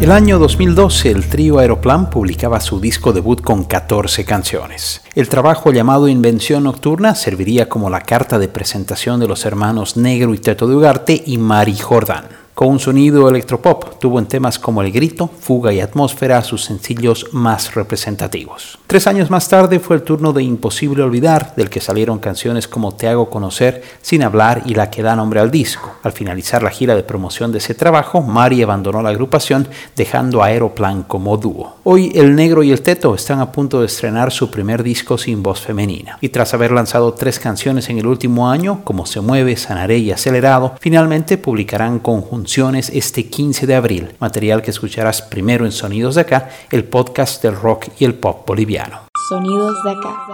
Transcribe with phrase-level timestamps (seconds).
[0.00, 5.02] El año 2012 el trío Aeroplan publicaba su disco debut con 14 canciones.
[5.16, 10.34] El trabajo llamado Invención Nocturna serviría como la carta de presentación de los hermanos Negro
[10.34, 12.26] y Teto de Ugarte y Mari Jordán.
[12.58, 17.26] Con un sonido electropop, tuvo en temas como El Grito, Fuga y Atmósfera sus sencillos
[17.30, 18.80] más representativos.
[18.88, 22.96] Tres años más tarde fue el turno de Imposible Olvidar, del que salieron canciones como
[22.96, 25.98] Te hago conocer, Sin hablar y la que da nombre al disco.
[26.02, 30.46] Al finalizar la gira de promoción de ese trabajo, Mari abandonó la agrupación, dejando a
[30.46, 31.76] Aeroplan como dúo.
[31.84, 35.44] Hoy El Negro y el Teto están a punto de estrenar su primer disco sin
[35.44, 36.18] voz femenina.
[36.20, 40.10] Y tras haber lanzado tres canciones en el último año, como Se Mueve, Sanaré y
[40.10, 42.00] Acelerado, finalmente publicarán
[42.48, 47.42] conjuntos este 15 de abril, material que escucharás primero en Sonidos de Acá, el podcast
[47.42, 49.00] del rock y el pop boliviano.
[49.28, 50.26] Sonidos de Acá.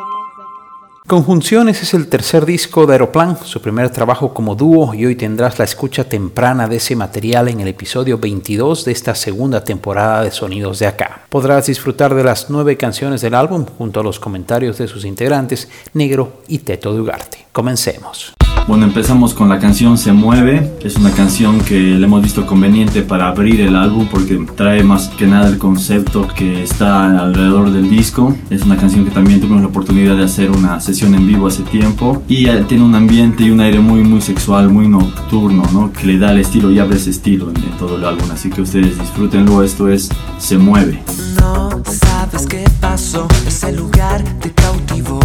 [1.06, 5.58] Conjunciones es el tercer disco de Aeroplan, su primer trabajo como dúo y hoy tendrás
[5.58, 10.30] la escucha temprana de ese material en el episodio 22 de esta segunda temporada de
[10.30, 11.22] Sonidos de Acá.
[11.28, 15.68] Podrás disfrutar de las nueve canciones del álbum junto a los comentarios de sus integrantes,
[15.92, 17.46] Negro y Teto de Ugarte.
[17.52, 18.34] Comencemos.
[18.66, 20.72] Bueno, empezamos con la canción Se Mueve.
[20.82, 25.08] Es una canción que le hemos visto conveniente para abrir el álbum porque trae más
[25.08, 28.34] que nada el concepto que está alrededor del disco.
[28.48, 31.62] Es una canción que también tuvimos la oportunidad de hacer una sesión en vivo hace
[31.64, 35.92] tiempo y eh, tiene un ambiente y un aire muy muy sexual, muy nocturno, ¿no?
[35.92, 38.30] Que le da el estilo y abre ese estilo en, todo el álbum.
[38.32, 39.62] Así que ustedes disfrútenlo.
[39.62, 41.02] Esto es Se Mueve.
[41.38, 45.20] No sabes qué pasó, ese lugar te cautivó.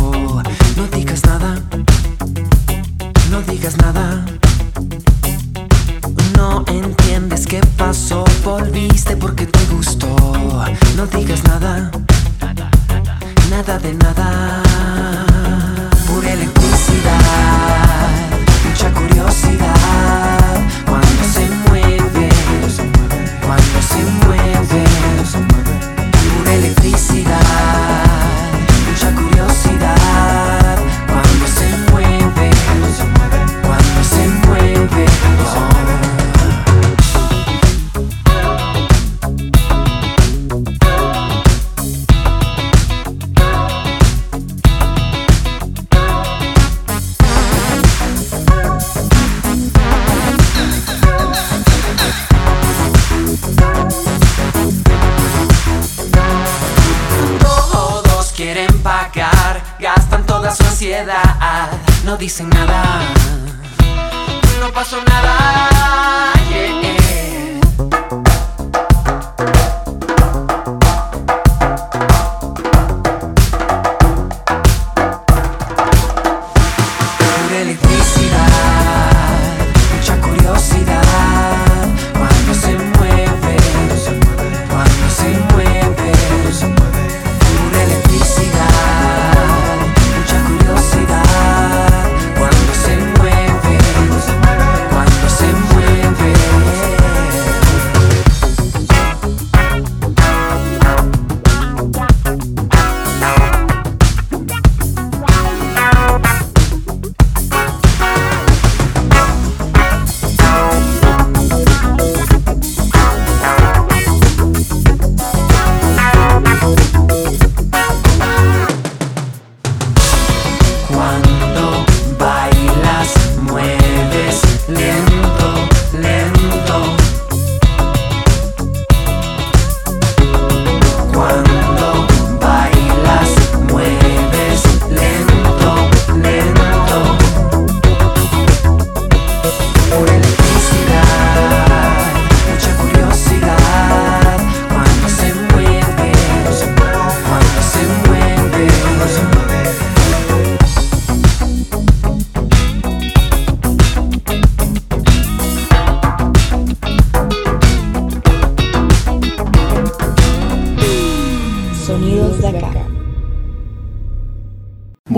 [0.75, 1.55] No digas nada
[3.59, 4.25] digas nada.
[6.37, 10.15] No entiendes qué pasó, volviste porque te gustó.
[10.95, 11.91] No digas nada,
[13.49, 14.63] nada de nada.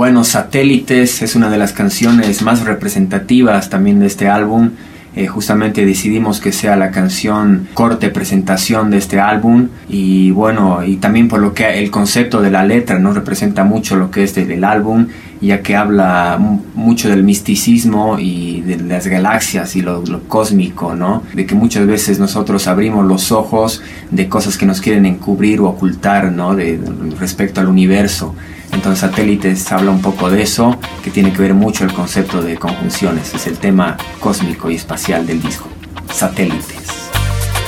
[0.02, 4.72] Bueno, Satélites es una de las canciones más representativas también de este álbum.
[5.16, 10.96] Eh, justamente decidimos que sea la canción corte presentación de este álbum y bueno y
[10.96, 14.34] también por lo que el concepto de la letra no representa mucho lo que es
[14.34, 15.06] del álbum
[15.42, 16.40] ya que habla
[16.76, 21.24] mucho del misticismo y de las galaxias y lo, cósmico, ¿no?
[21.34, 23.82] De que muchas veces nosotros abrimos los ojos
[24.12, 26.56] de cosas que nos quieren encubrir o ocultar, ¿no?
[26.56, 26.80] De,
[27.20, 28.36] respecto al universo.
[28.72, 32.58] Entonces satélites habla un poco de eso, que tiene que ver mucho el concepto de
[32.58, 35.68] conjunciones, es el tema cósmico y espacial del disco.
[36.12, 36.92] Satélites.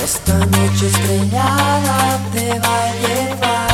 [0.02, 3.64] Esta noche estrellada te va a llevar.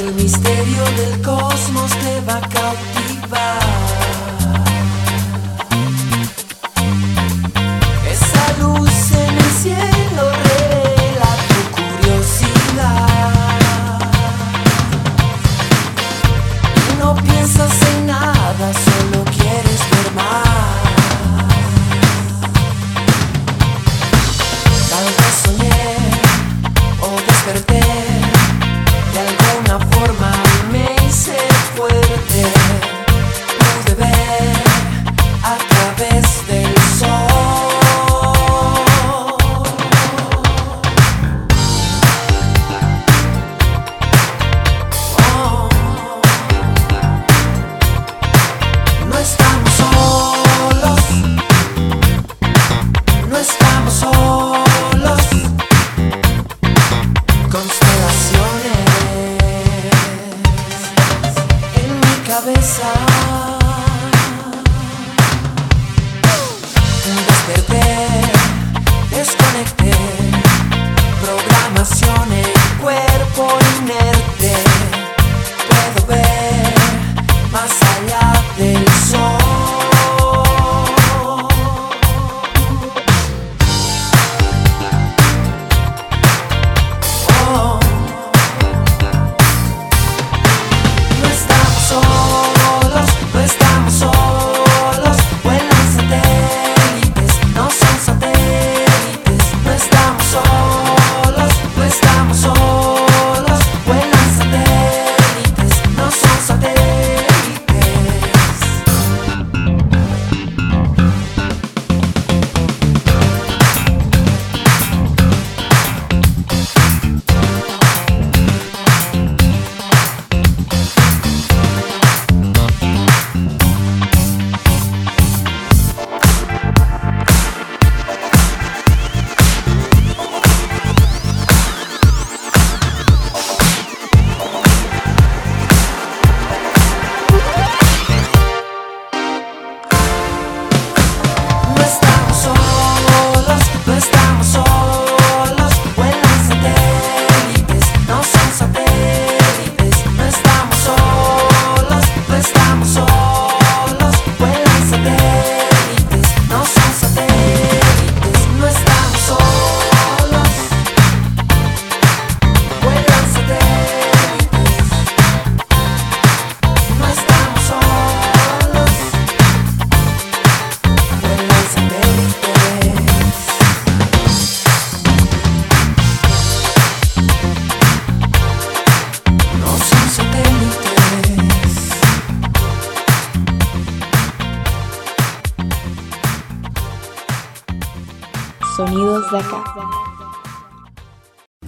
[0.00, 3.63] El misterio del cosmos te va a cautivar.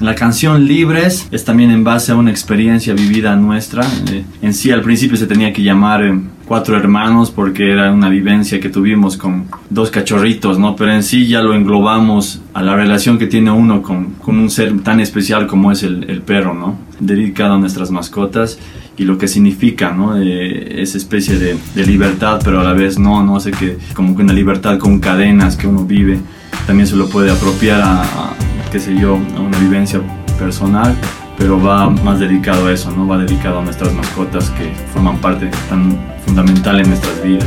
[0.06, 3.84] La canción Libres es también en base a una experiencia vivida nuestra.
[4.12, 8.08] Eh, en sí al principio se tenía que llamar eh, Cuatro Hermanos porque era una
[8.08, 10.76] vivencia que tuvimos con dos cachorritos, ¿no?
[10.76, 14.48] Pero en sí ya lo englobamos a la relación que tiene uno con, con un
[14.48, 16.78] ser tan especial como es el, el, perro, ¿no?
[17.00, 18.60] Dedicado a nuestras mascotas
[18.96, 20.16] y lo que significa, ¿no?
[20.16, 24.22] Eh, esa especie de, libertad, pero a la vez no, no sé que como que
[24.22, 26.20] una libertad con cadenas que uno vive
[26.64, 28.35] también se lo puede apropiar a,
[28.76, 30.02] qué sé yo, a una vivencia
[30.38, 30.94] personal,
[31.38, 33.08] pero va más dedicado a eso, ¿no?
[33.08, 37.46] Va dedicado a nuestras mascotas que forman parte tan fundamental en nuestras vidas,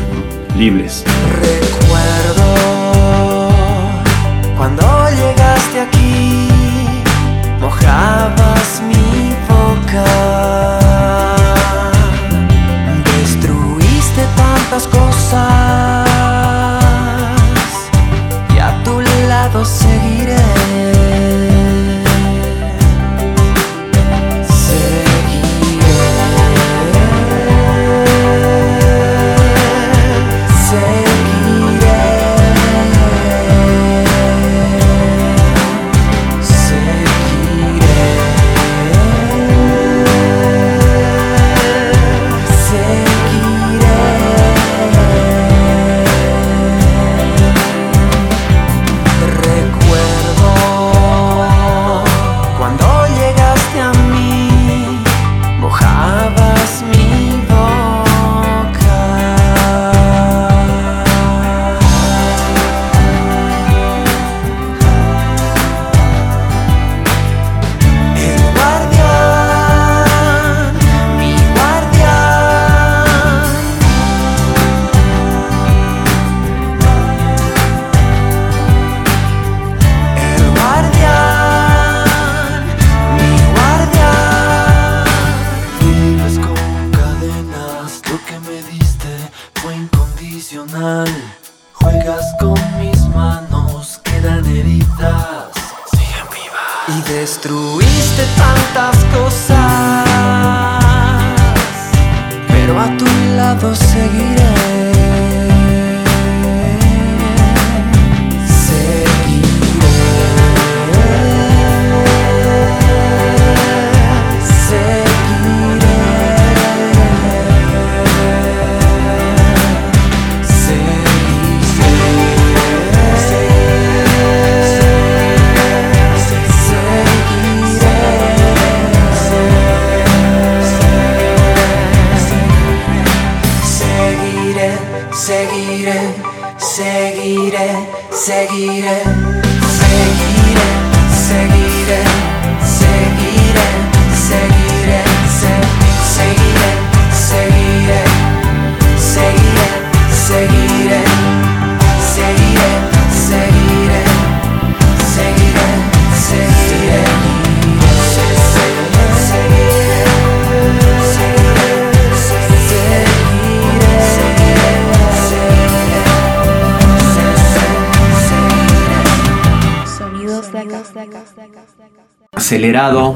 [0.57, 1.05] libres.
[1.39, 2.45] Recuerdo
[4.57, 4.81] cuando
[5.11, 6.47] llegaste aquí,
[7.61, 8.48] mojabas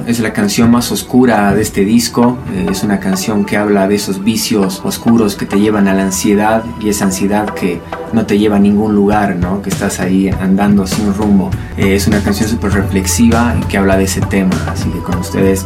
[0.07, 2.37] Es la canción más oscura de este disco.
[2.53, 6.03] Eh, es una canción que habla de esos vicios oscuros que te llevan a la
[6.03, 7.79] ansiedad y esa ansiedad que
[8.11, 9.61] no te lleva a ningún lugar, ¿no?
[9.61, 11.49] que estás ahí andando sin rumbo.
[11.77, 14.53] Eh, es una canción súper reflexiva y que habla de ese tema.
[14.67, 15.65] Así que con ustedes,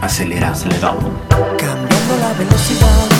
[0.00, 0.52] acelerado.
[0.52, 1.00] acelerado.
[1.58, 3.11] Cambiando la velocidad.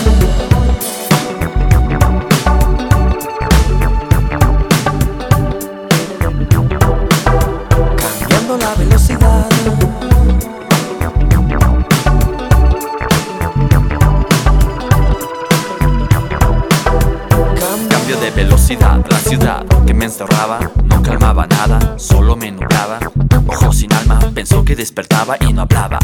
[25.24, 25.98] Que y no hablaba.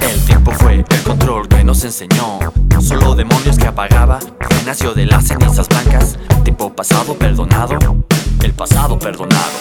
[0.00, 2.38] El tiempo fue el control que nos enseñó.
[2.80, 4.20] Solo demonios que apagaba.
[4.38, 6.18] Renació de las cenizas blancas.
[6.44, 7.78] Tiempo pasado perdonado.
[8.42, 9.58] El pasado perdonado.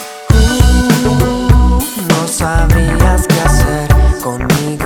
[2.07, 3.87] no sabrías qué hacer
[4.21, 4.80] conmigo.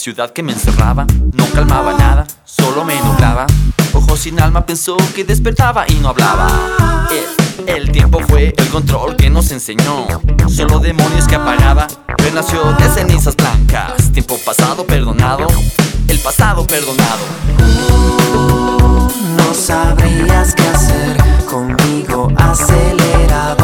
[0.00, 1.04] Ciudad que me encerraba
[1.34, 3.46] no calmaba nada, solo me nublaba.
[3.92, 6.48] Ojos sin alma pensó que despertaba y no hablaba.
[7.66, 10.06] El, tiempo fue el control que nos enseñó.
[10.48, 11.86] Solo demonios que apagaba.
[12.16, 14.10] Renació de cenizas blancas.
[14.10, 15.46] Tiempo pasado perdonado.
[16.08, 17.24] El pasado perdonado.
[19.36, 23.59] no sabrías qué hacer conmigo acelerado.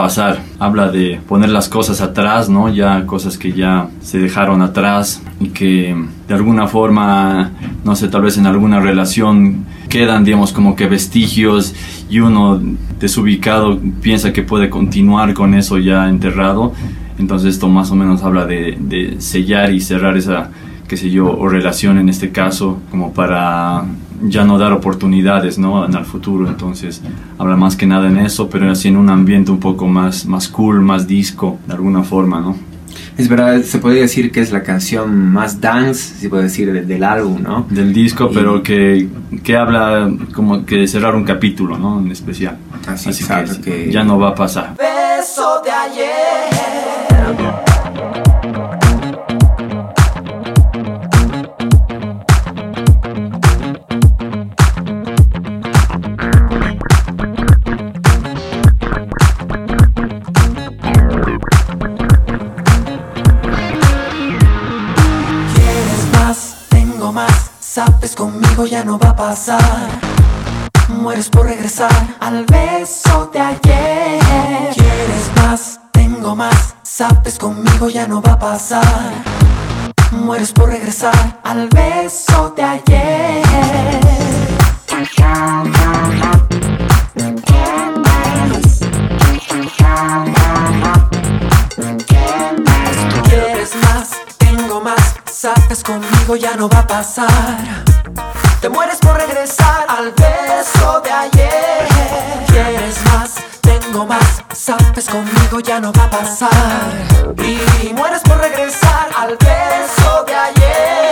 [0.00, 0.40] Pasar.
[0.58, 2.72] Habla de poner las cosas atrás, ¿no?
[2.72, 5.94] Ya cosas que ya se dejaron atrás y que
[6.26, 7.50] de alguna forma,
[7.84, 11.74] no sé, tal vez en alguna relación quedan, digamos, como que vestigios
[12.08, 12.58] y uno
[12.98, 16.72] desubicado piensa que puede continuar con eso ya enterrado.
[17.18, 20.48] Entonces esto más o menos habla de, de sellar y cerrar esa,
[20.88, 23.84] qué sé yo, o relación en este caso, como para
[24.22, 25.84] ya no dar oportunidades ¿no?
[25.84, 26.48] en el futuro.
[26.48, 27.02] Entonces
[27.38, 30.48] habla más que nada en eso, pero así en un ambiente un poco más, más
[30.48, 32.56] cool, más disco, de alguna forma, ¿no?
[33.16, 36.86] Es verdad, se podría decir que es la canción más dance, se puede decir, del,
[36.88, 37.66] del álbum, ¿no?
[37.68, 39.08] Del disco, Y- pero que,
[39.42, 42.00] que habla como que de cerrar un capítulo, ¿no?
[42.00, 42.56] En especial.
[42.86, 44.74] Así, Así exacto, que, que- ya no va a pasar.
[44.78, 46.29] Beso de ayer.
[70.88, 74.18] Mueres por regresar al beso de ayer.
[74.74, 75.80] ¿Quieres más?
[75.92, 76.74] Tengo más.
[76.82, 78.82] Sabes conmigo ya no va a pasar.
[80.10, 83.44] Mueres por regresar al beso de ayer.
[93.28, 94.10] ¿Quieres más?
[94.38, 95.14] Tengo más.
[95.32, 97.89] Sabes conmigo ya no va a pasar.
[98.60, 101.88] Te mueres por regresar al beso de ayer.
[102.46, 103.36] ¿Quieres más?
[103.62, 104.42] Tengo más.
[104.54, 106.50] Sabes conmigo ya no va a pasar.
[107.38, 111.10] Y mueres por regresar al beso de ayer.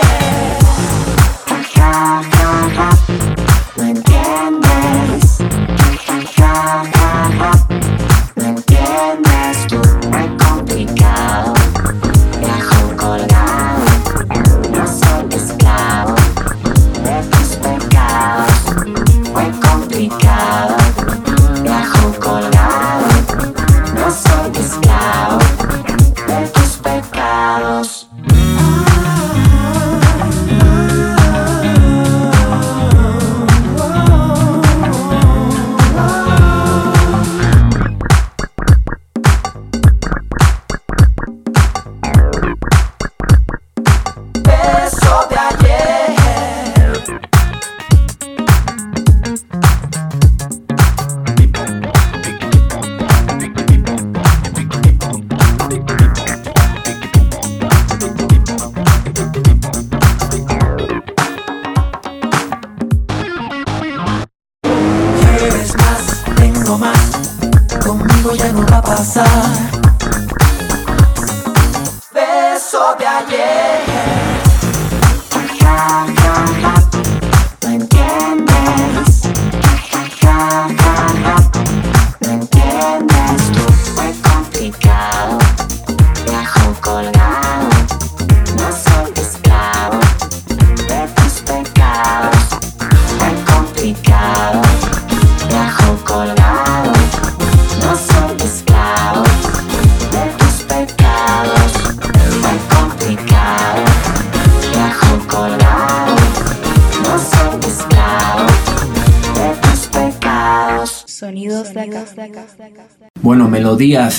[3.75, 5.39] ¿No entiendes?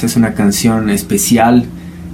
[0.02, 1.64] Es una canción especial,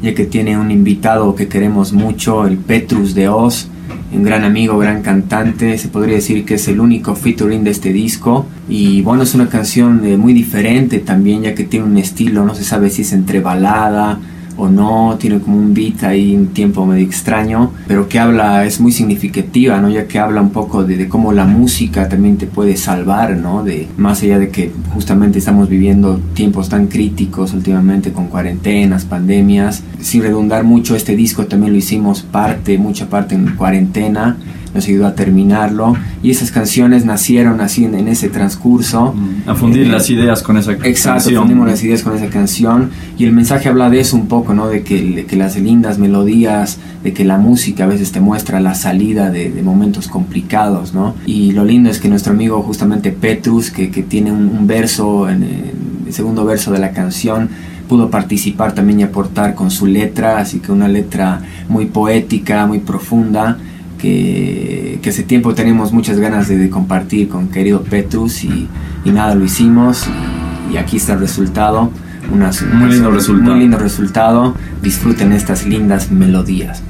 [0.02, 3.68] ya que tiene un invitado que queremos mucho, el Petrus de Oz,
[4.12, 7.92] un gran amigo, gran cantante, se podría decir que es el único featuring de este
[7.92, 8.46] disco.
[8.68, 12.54] Y bueno, es una canción eh, muy diferente también, ya que tiene un estilo, no
[12.54, 14.18] se sabe si es entre balada
[14.56, 18.80] o no, tiene como un beat ahí, un tiempo medio extraño, pero que habla, es
[18.80, 19.90] muy significativa, ¿no?
[19.90, 23.62] Ya que habla un poco de, de cómo la música también te puede salvar, ¿no?
[23.62, 29.82] De, más allá de que justamente estamos viviendo tiempos tan críticos últimamente con cuarentenas, pandemias,
[30.00, 34.36] sin redundar mucho, este disco también lo hicimos parte, mucha parte en cuarentena,
[34.76, 39.14] nos ayudó a terminarlo, y esas canciones nacieron así en, en ese transcurso.
[39.46, 41.42] A fundir Eh, las ideas con esa Exacto, canción.
[41.42, 44.68] fundimos las ideas con esa canción y el mensaje habla de eso un poco, ¿no?
[44.68, 48.60] De que, de que las lindas melodías, de que la música a veces te muestra
[48.60, 51.14] la salida de, de momentos complicados, ¿no?
[51.26, 55.28] Y lo lindo es que nuestro amigo justamente Petrus, que, que tiene un, un verso,
[55.28, 55.72] en, en
[56.06, 57.48] el segundo verso de la canción,
[57.88, 62.80] pudo participar también y aportar con su letra, así que una letra muy poética, muy
[62.80, 63.58] profunda,
[63.96, 68.68] que, que hace tiempo tenemos muchas ganas de, de compartir con querido Petrus y,
[69.04, 70.06] y nada, lo hicimos
[70.70, 71.90] y, y aquí está el resultado.
[72.32, 73.50] Unas, Muy lindo resultado.
[73.50, 74.54] Muy lindo resultado.
[74.82, 76.82] Disfruten estas lindas melodías.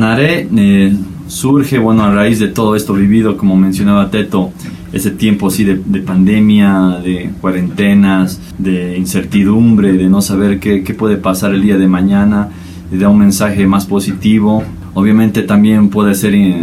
[0.00, 4.50] Sanaré eh, surge, bueno, a raíz de todo esto vivido, como mencionaba Teto,
[4.94, 10.94] ese tiempo así de, de pandemia, de cuarentenas, de incertidumbre, de no saber qué, qué
[10.94, 12.48] puede pasar el día de mañana,
[12.90, 14.64] y da un mensaje más positivo.
[14.94, 16.56] Obviamente también puede ser eh,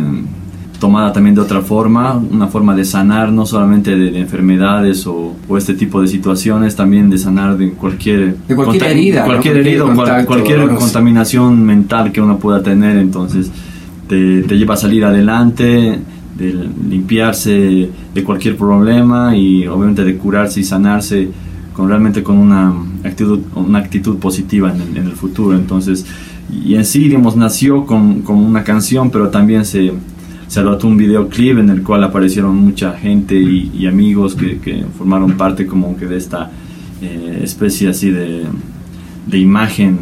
[0.80, 5.36] tomada también de otra forma, una forma de sanar no solamente de, de enfermedades o,
[5.48, 9.84] o este tipo de situaciones, también de sanar de cualquier, De cualquier herida, cualquier herida,
[9.84, 13.52] contacto cualquier contaminación mental que uno pueda tener, entonces
[14.08, 16.00] te, te lleva a salir adelante,
[16.38, 21.30] de limpiarse de cualquier problema y obviamente de curarse y sanarse
[21.74, 25.56] con realmente con una actitud, una actitud positiva en el, en el futuro.
[25.56, 26.06] Entonces,
[26.52, 29.94] y en sí, digamos, nació con, con una canción, pero también se,
[30.48, 34.86] se adoptó un videoclip en el cual aparecieron mucha gente y, y amigos que, que
[34.98, 36.52] formaron parte como que de esta
[37.02, 38.44] eh, especie así de,
[39.26, 40.00] de imagen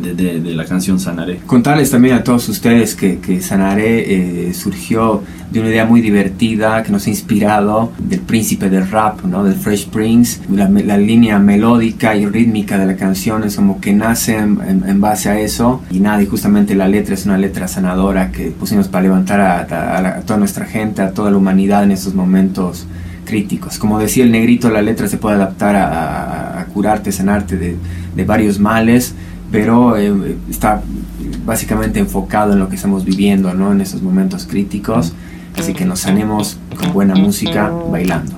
[0.00, 1.38] de, de- de la canción Sanaré.
[1.46, 6.82] Contarles también a todos ustedes que, que Sanaré eh, surgió de una idea muy divertida
[6.82, 9.44] que nos ha inspirado del príncipe del rap, ¿no?
[9.44, 10.40] del Fresh Prince.
[10.50, 14.84] La, la línea melódica y rítmica de la canción es como que nace en, en-
[14.88, 15.82] en base a eso.
[15.90, 19.60] Y nada, y justamente la letra es una letra sanadora que pusimos para levantar a,
[19.60, 22.86] a- a toda nuestra gente, a toda la humanidad en estos momentos
[23.26, 23.78] críticos.
[23.78, 27.76] Como decía el negrito, la letra se puede adaptar a curarte, sanarte de,
[28.16, 29.14] de varios males,
[29.52, 30.82] pero eh, está
[31.44, 33.70] básicamente enfocado en lo que estamos viviendo, ¿no?
[33.70, 35.12] En estos momentos críticos.
[35.56, 38.32] Así que nos sanemos con buena música, bailando.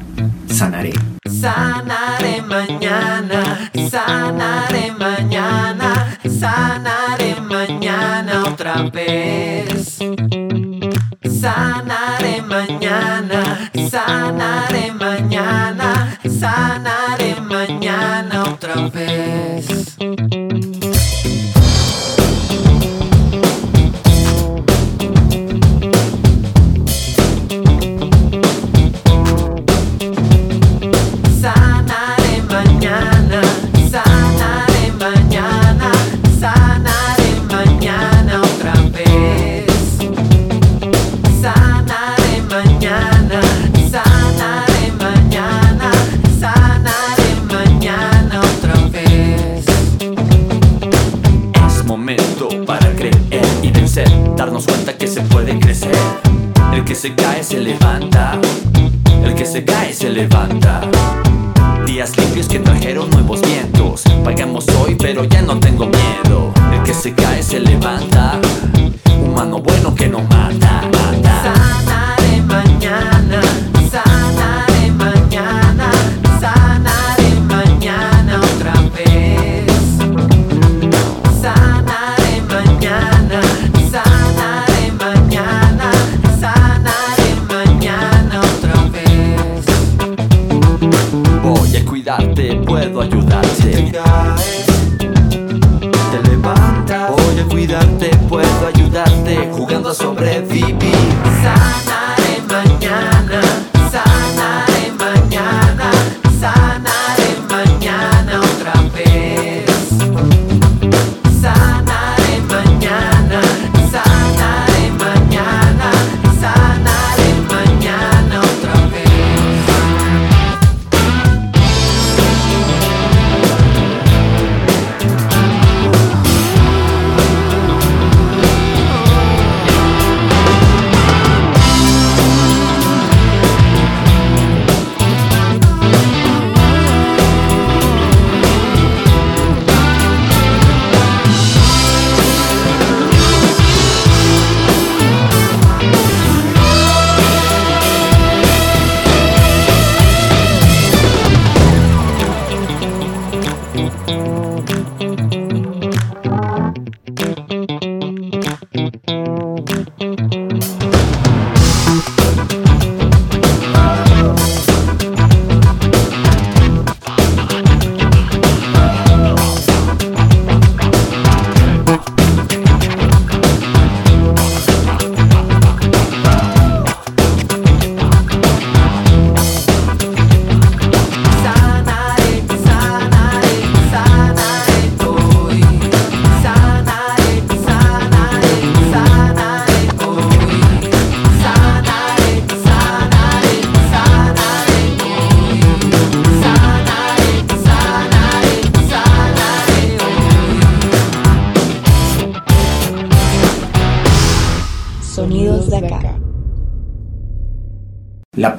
[0.48, 0.92] Sanaré.
[1.24, 9.98] Sanaré mañana, sanaré mañana, sanaré mañana otra vez.
[11.40, 14.73] Sanaré mañana, sanaré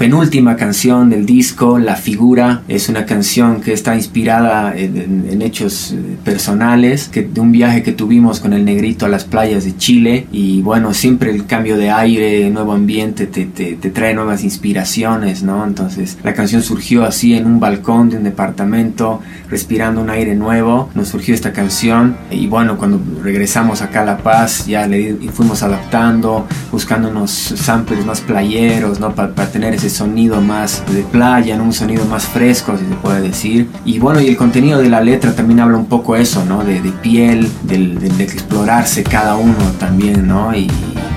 [0.05, 6.14] penúltima canción del disco, La Figura, es una canción que está inspirada en, hechos eh,
[6.25, 10.27] personales, que, de un viaje que tuvimos con el negrito a las playas de Chile.
[10.31, 15.43] Y bueno, siempre el cambio de aire, nuevo ambiente, te, te- te trae nuevas inspiraciones,
[15.43, 15.65] ¿no?
[15.65, 20.89] Entonces la canción surgió así en un balcón de un departamento, respirando un aire nuevo.
[20.95, 22.17] Nos surgió esta canción.
[22.31, 28.05] Y bueno, cuando regresamos acá a La Paz, ya le fuimos adaptando, buscando unos samples
[28.05, 29.13] más playeros, ¿no?
[29.15, 31.63] Pa- para tener ese sonido más de playa, ¿no?
[31.65, 33.67] un sonido más fresco, si se puede decir.
[33.85, 36.63] Y bueno, y el contenido de la letra también habla un poco eso, ¿no?
[36.63, 40.55] De, de piel, del, del- de explorarse cada uno también, ¿no?
[40.55, 40.69] Y,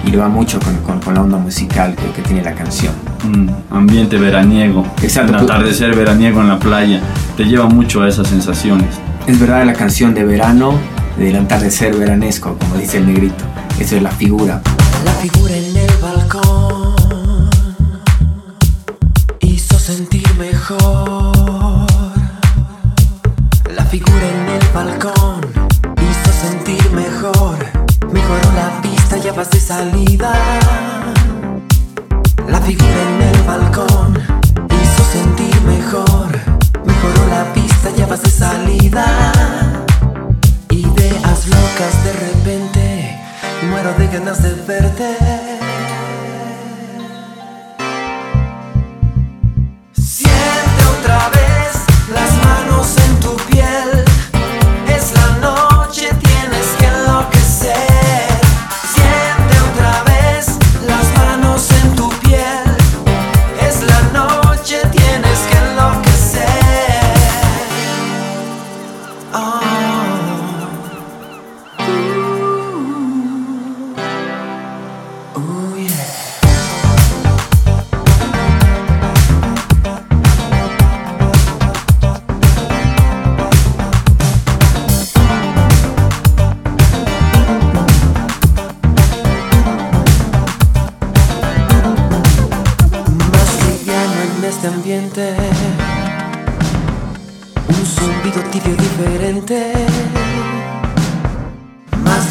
[0.04, 2.92] y le va mucho con, con- con la onda musical que, que tiene la canción.
[3.24, 4.86] Un ambiente veraniego.
[5.02, 5.32] Exacto.
[5.32, 7.00] Un atardecer veraniego en la playa.
[7.36, 8.86] Te lleva mucho a esas sensaciones.
[9.26, 10.72] Es verdad la canción de verano,
[11.18, 13.44] del atardecer veranesco, como dice el negrito.
[13.78, 14.62] Eso es la figura.
[15.04, 16.94] La figura en el balcón
[19.40, 20.97] hizo sentir mejor.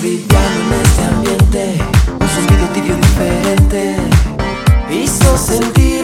[0.01, 1.77] Liviano en este ambiente
[2.19, 3.95] Un zumbido tibio diferente
[4.91, 5.96] Hizo sentir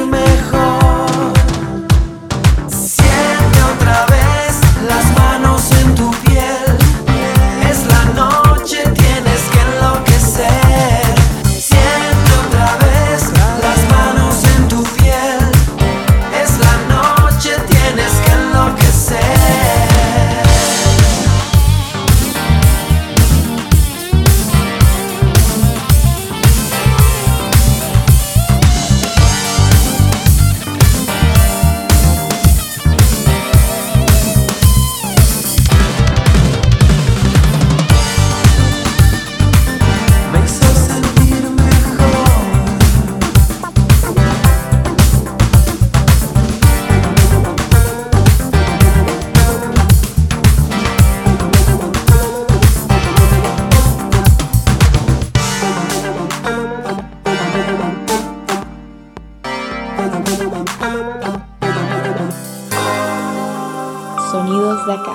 [64.73, 65.11] De acá.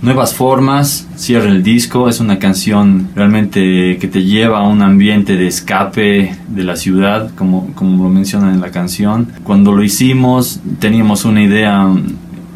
[0.00, 5.36] Nuevas formas, cierra el disco, es una canción realmente que te lleva a un ambiente
[5.36, 9.32] de escape de la ciudad, como, como lo mencionan en la canción.
[9.42, 11.92] Cuando lo hicimos teníamos una idea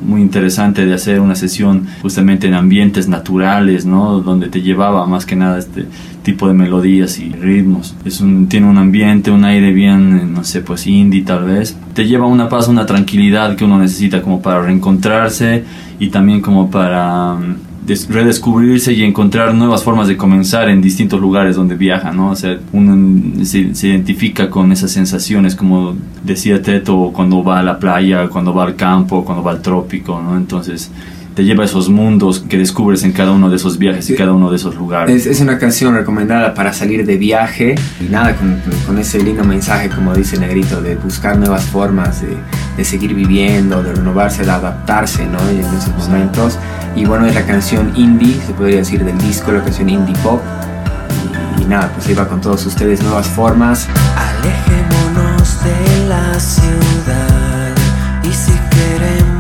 [0.05, 4.21] muy interesante de hacer una sesión justamente en ambientes naturales, ¿no?
[4.21, 5.87] Donde te llevaba más que nada este
[6.23, 7.95] tipo de melodías y ritmos.
[8.05, 11.77] Es un, tiene un ambiente, un aire bien, no sé, pues indie tal vez.
[11.95, 15.65] Te lleva una paz, una tranquilidad que uno necesita como para reencontrarse
[15.99, 17.37] y también como para
[17.87, 22.31] redescubrirse y encontrar nuevas formas de comenzar en distintos lugares donde viaja, ¿no?
[22.31, 27.79] O sea, uno se, identifica con esas sensaciones, como decía Teto, cuando va a la
[27.79, 30.37] playa, cuando va al campo, cuando va al trópico, ¿no?
[30.37, 30.93] Entonces,
[31.35, 34.33] te lleva a esos mundos que descubres en cada uno de esos viajes y cada
[34.33, 35.27] uno de esos lugares.
[35.27, 39.89] Es, una canción recomendada para salir de viaje y nada, con, con, ese lindo mensaje,
[39.89, 42.37] como dice Negrito, de buscar nuevas formas de,
[42.77, 45.39] de seguir viviendo, de renovarse, de adaptarse ¿no?
[45.49, 46.59] en esos momentos.
[46.95, 50.41] Y bueno, es la canción indie, se podría decir del disco, la canción indie pop.
[51.61, 53.87] Y, nada, pues iba con todos ustedes nuevas formas.
[54.17, 57.75] Alejémonos de la ciudad
[58.25, 59.32] y si queremos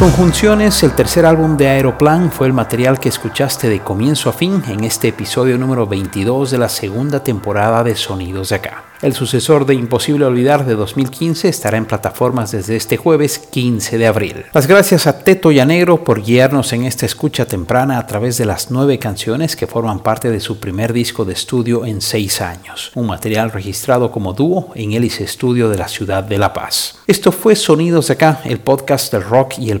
[0.00, 4.62] Conjunciones, el tercer álbum de Aeroplan, fue el material que escuchaste de comienzo a fin
[4.66, 8.84] en este episodio número 22 de la segunda temporada de Sonidos de Acá.
[9.02, 14.06] El sucesor de Imposible Olvidar de 2015 estará en plataformas desde este jueves 15 de
[14.06, 14.44] abril.
[14.52, 18.70] Las gracias a Teto Negro por guiarnos en esta escucha temprana a través de las
[18.70, 23.06] nueve canciones que forman parte de su primer disco de estudio en seis años, un
[23.06, 26.98] material registrado como dúo en Hélice Estudio de la ciudad de La Paz.
[27.06, 29.80] Esto fue Sonidos de Acá, el podcast del rock y el